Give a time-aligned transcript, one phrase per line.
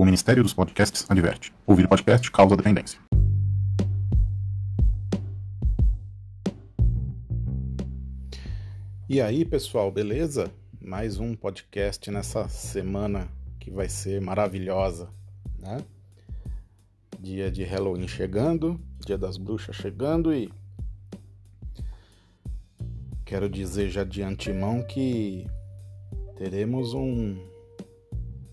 [0.00, 3.00] O Ministério dos Podcasts adverte: ouvir podcast causa dependência.
[9.08, 10.52] E aí, pessoal, beleza?
[10.80, 13.26] Mais um podcast nessa semana
[13.58, 15.10] que vai ser maravilhosa,
[15.58, 15.84] né?
[17.18, 20.48] Dia de Halloween chegando, Dia das Bruxas chegando e
[23.24, 25.44] quero dizer já de antemão que
[26.36, 27.36] teremos um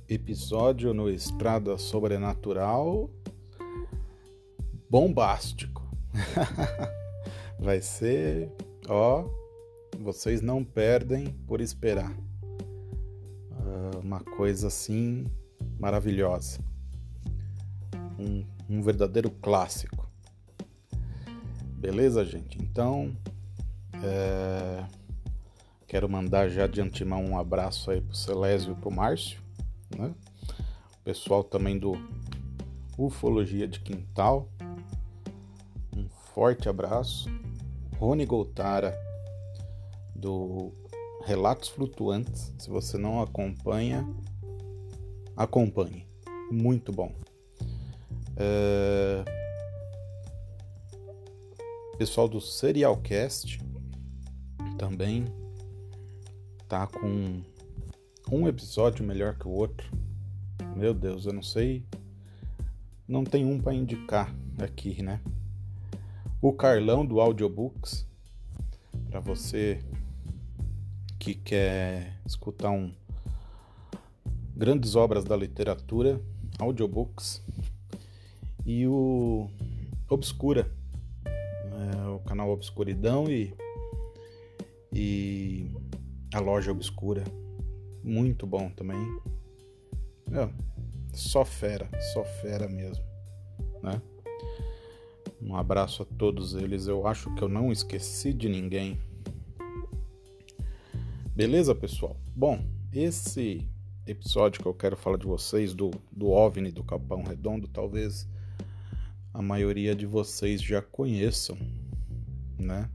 [0.07, 3.09] episódio no Estrada Sobrenatural
[4.89, 5.83] bombástico.
[7.59, 8.51] Vai ser,
[8.87, 9.27] ó,
[9.99, 12.11] vocês não perdem por esperar.
[13.51, 15.25] Uh, uma coisa assim
[15.79, 16.59] maravilhosa.
[18.19, 20.07] Um, um verdadeiro clássico.
[21.77, 22.61] Beleza, gente?
[22.61, 23.15] Então,
[24.03, 24.83] é...
[25.87, 29.44] quero mandar já de antemão um abraço aí pro Celésio e pro Márcio
[29.97, 30.13] né?
[30.99, 31.93] O pessoal também do
[32.97, 34.49] Ufologia de Quintal.
[35.95, 37.29] Um forte abraço.
[37.97, 38.97] Rony Goltara,
[40.15, 40.71] do
[41.25, 42.53] Relatos Flutuantes.
[42.57, 44.07] Se você não acompanha,
[45.35, 46.05] acompanhe.
[46.51, 47.11] Muito bom.
[48.37, 49.23] É...
[51.97, 53.59] Pessoal do Serialcast
[54.77, 55.25] também
[56.67, 57.41] tá com
[58.31, 59.89] um episódio melhor que o outro.
[60.75, 61.85] Meu Deus, eu não sei.
[63.07, 65.21] Não tem um para indicar aqui, né?
[66.41, 68.07] O Carlão do Audiobooks,
[69.09, 69.79] para você
[71.19, 72.91] que quer escutar um
[74.55, 76.19] grandes obras da literatura,
[76.59, 77.43] audiobooks
[78.65, 79.49] e o
[80.09, 80.71] Obscura,
[81.25, 83.53] é, o canal Obscuridão e,
[84.91, 85.71] e
[86.33, 87.23] a loja Obscura
[88.05, 88.97] muito bom também.
[90.31, 90.47] É,
[91.11, 93.03] só fera, só fera mesmo,
[93.81, 94.01] né?
[95.41, 96.87] Um abraço a todos eles.
[96.87, 98.99] Eu acho que eu não esqueci de ninguém.
[101.35, 102.15] Beleza, pessoal?
[102.35, 102.63] Bom,
[102.93, 103.67] esse
[104.05, 108.27] episódio que eu quero falar de vocês do, do OVNI do Capão Redondo, talvez
[109.33, 111.57] a maioria de vocês já conheçam,
[112.57, 112.89] né?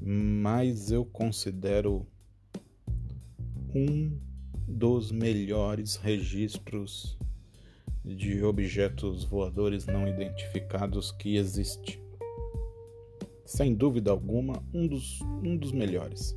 [0.00, 2.06] Mas eu considero
[3.74, 4.18] um
[4.66, 7.18] dos melhores registros
[8.04, 12.00] de objetos voadores não identificados que existe.
[13.44, 16.36] Sem dúvida alguma, um dos, um dos melhores.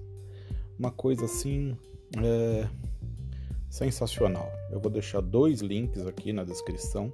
[0.78, 1.78] Uma coisa assim
[2.18, 2.68] é,
[3.70, 4.52] sensacional.
[4.72, 7.14] Eu vou deixar dois links aqui na descrição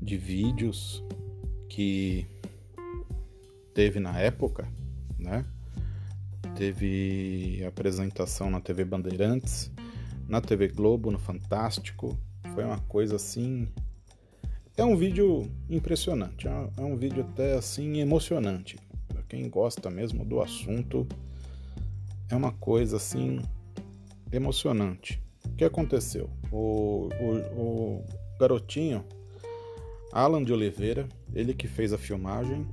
[0.00, 1.02] de vídeos
[1.68, 2.26] que
[3.74, 4.68] teve na época,
[5.18, 5.44] né?
[6.56, 9.70] Teve apresentação na TV Bandeirantes,
[10.26, 12.18] na TV Globo, no Fantástico.
[12.54, 13.68] Foi uma coisa assim.
[14.76, 18.76] É um vídeo impressionante, é um vídeo até assim emocionante.
[19.08, 21.06] Para quem gosta mesmo do assunto,
[22.30, 23.40] é uma coisa assim
[24.32, 25.22] emocionante.
[25.44, 26.30] O que aconteceu?
[26.50, 28.04] O, o, o
[28.38, 29.04] garotinho,
[30.12, 32.66] Alan de Oliveira, ele que fez a filmagem,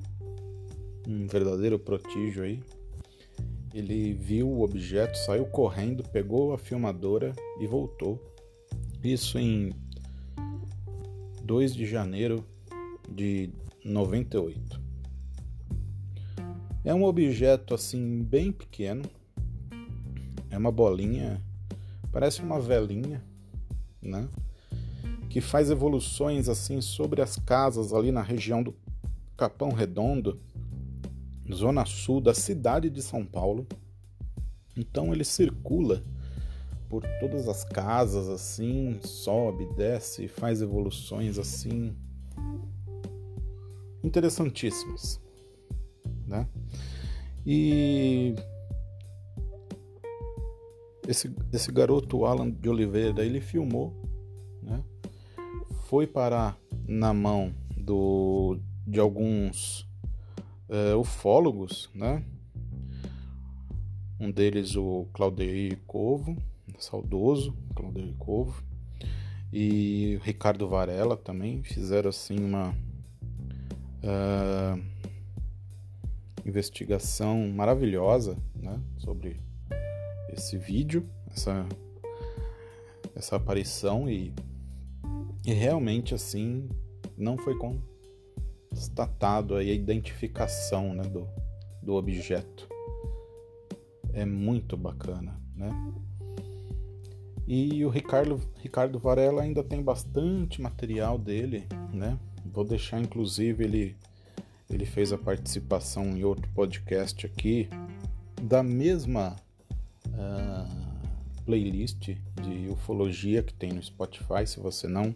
[1.07, 2.61] um verdadeiro protígio aí,
[3.73, 8.21] ele viu o objeto, saiu correndo, pegou a filmadora e voltou.
[9.03, 9.73] Isso em
[11.43, 12.45] 2 de janeiro
[13.09, 13.49] de
[13.83, 14.79] 98.
[16.85, 19.03] É um objeto assim bem pequeno.
[20.51, 21.41] É uma bolinha,
[22.11, 23.23] parece uma velinha,
[23.99, 24.27] né?
[25.29, 28.75] Que faz evoluções assim sobre as casas ali na região do
[29.35, 30.39] Capão Redondo
[31.51, 33.67] zona sul da cidade de São Paulo.
[34.75, 36.03] Então ele circula
[36.89, 41.95] por todas as casas assim, sobe, desce, faz evoluções assim
[44.03, 45.19] interessantíssimas,
[46.27, 46.47] né?
[47.45, 48.35] E
[51.07, 53.93] esse, esse garoto Alan de Oliveira, ele filmou,
[54.61, 54.83] né?
[55.85, 56.57] Foi parar
[56.87, 59.87] na mão do, de alguns
[60.69, 62.23] é, ufólogos, né?
[64.19, 66.37] Um deles o Claudeir Covo,
[66.79, 68.63] saudoso Claudeir Covo,
[69.51, 72.69] e o Ricardo Varela também fizeram assim uma
[74.01, 74.81] uh,
[76.45, 78.79] investigação maravilhosa, né?
[78.97, 79.39] Sobre
[80.31, 81.67] esse vídeo, essa
[83.15, 84.33] essa aparição e,
[85.45, 86.67] e realmente assim
[87.17, 87.79] não foi com
[88.73, 91.27] constatado aí a identificação né, do,
[91.81, 92.67] do objeto.
[94.11, 95.69] É muito bacana, né?
[97.47, 102.17] E o Ricardo, Ricardo Varela ainda tem bastante material dele, né?
[102.45, 103.95] Vou deixar inclusive ele
[104.69, 107.69] ele fez a participação em outro podcast aqui
[108.41, 109.35] da mesma
[110.07, 114.47] uh, playlist de ufologia que tem no Spotify.
[114.47, 115.13] Se você não,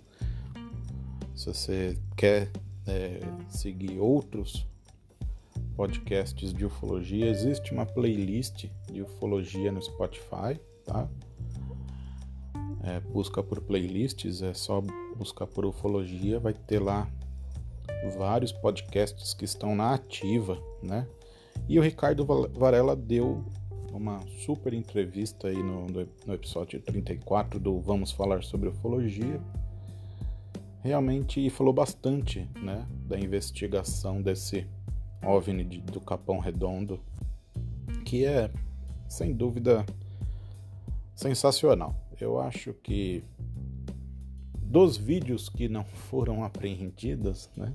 [1.34, 2.52] se você quer
[2.88, 3.20] é,
[3.50, 4.66] seguir outros
[5.76, 11.08] podcasts de ufologia, existe uma playlist de ufologia no Spotify, tá?
[12.84, 14.82] É, busca por playlists, é só
[15.16, 17.08] buscar por ufologia, vai ter lá
[18.18, 21.08] vários podcasts que estão na ativa, né?
[21.68, 23.44] E o Ricardo Varela deu
[23.92, 25.88] uma super entrevista aí no,
[26.26, 29.42] no episódio 34 do Vamos Falar sobre Ufologia.
[30.88, 34.66] Realmente falou bastante, né, da investigação desse
[35.22, 36.98] OVNI de, do Capão Redondo,
[38.06, 38.50] que é,
[39.10, 39.86] sem dúvida,
[41.14, 41.94] sensacional.
[42.22, 43.22] Eu acho que
[44.62, 47.74] dos vídeos que não foram apreendidos, né?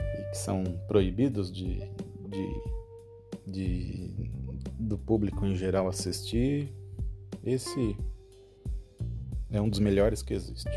[0.00, 1.78] E que são proibidos de,
[2.28, 2.62] de,
[3.46, 4.30] de,
[4.76, 6.74] do público em geral assistir,
[7.44, 7.96] esse
[9.50, 10.70] é um dos melhores que existe.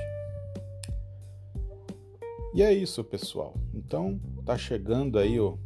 [2.53, 3.55] E é isso, pessoal.
[3.73, 5.57] Então, tá chegando aí o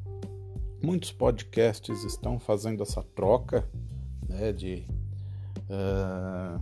[0.83, 3.67] muitos podcasts estão fazendo essa troca,
[4.27, 4.85] né, de
[5.69, 6.61] uh,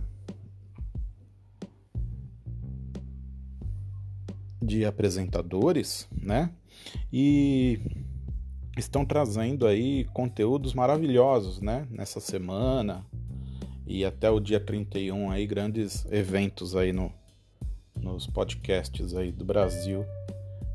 [4.62, 6.50] de apresentadores, né?
[7.12, 7.80] E
[8.78, 11.86] estão trazendo aí conteúdos maravilhosos, né?
[11.90, 13.04] Nessa semana
[13.86, 17.12] e até o dia 31 aí grandes eventos aí no,
[17.94, 20.04] nos podcasts aí do Brasil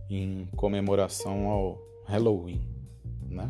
[0.09, 2.61] em comemoração ao Halloween,
[3.29, 3.49] né?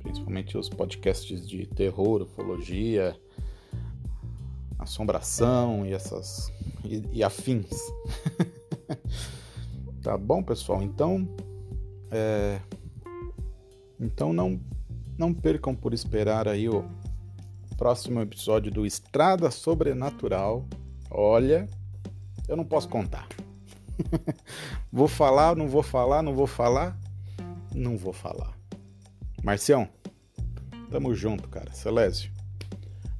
[0.00, 3.16] Principalmente os podcasts de terror, ufologia,
[4.78, 6.52] assombração e essas
[6.84, 7.70] e, e afins.
[10.04, 10.82] Tá bom, pessoal?
[10.82, 11.26] Então,
[12.10, 12.60] é...
[13.98, 14.60] então não
[15.16, 16.84] não percam por esperar aí o
[17.76, 20.66] próximo episódio do Estrada Sobrenatural.
[21.10, 21.68] Olha,
[22.48, 23.28] eu não posso contar.
[24.92, 26.98] vou falar, não vou falar, não vou falar,
[27.74, 28.56] não vou falar.
[29.42, 29.88] Marcião,
[30.90, 31.72] tamo junto, cara.
[31.72, 32.30] Celésio,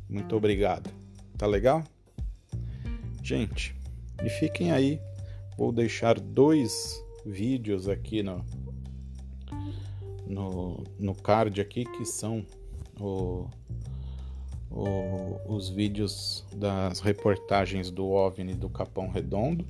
[0.09, 0.91] muito obrigado.
[1.37, 1.83] Tá legal?
[3.23, 3.75] Gente,
[4.23, 5.01] e fiquem aí
[5.56, 8.45] Vou deixar dois vídeos aqui no,
[10.27, 12.45] no, no card aqui que são
[12.99, 13.49] o,
[14.75, 19.65] o, os vídeos das reportagens do OVNI do Capão Redondo.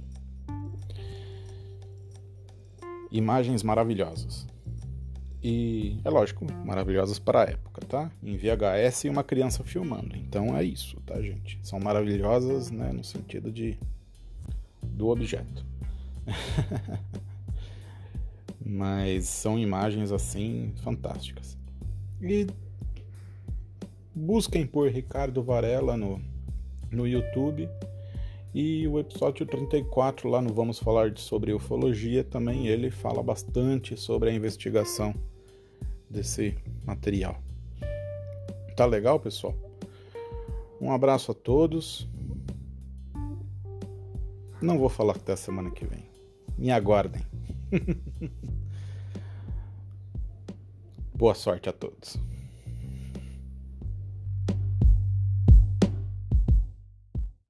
[3.10, 4.46] Imagens maravilhosas.
[5.42, 8.10] E é lógico, maravilhosas para a época, tá?
[8.22, 10.16] Em VHS e uma criança filmando.
[10.16, 11.60] Então é isso, tá, gente?
[11.62, 13.78] São maravilhosas, né, no sentido de
[14.82, 15.64] do objeto.
[18.64, 21.58] Mas são imagens assim fantásticas.
[22.22, 22.46] E
[24.14, 26.20] busquem por Ricardo Varela no,
[26.90, 27.68] no YouTube.
[28.54, 34.30] E o episódio 34 lá no Vamos Falar sobre Ufologia também ele fala bastante sobre
[34.30, 35.12] a investigação
[36.08, 37.42] desse material.
[38.76, 39.56] Tá legal, pessoal?
[40.80, 42.08] Um abraço a todos.
[44.62, 46.08] Não vou falar até a semana que vem.
[46.56, 47.22] Me aguardem.
[51.12, 52.18] Boa sorte a todos.